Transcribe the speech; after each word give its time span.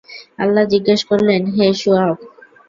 আল্লাহ্ 0.39 0.69
জিজ্ঞেস 0.73 1.01
করলেন, 1.09 1.41
হে 1.55 1.67
শুআয়ব! 1.81 2.17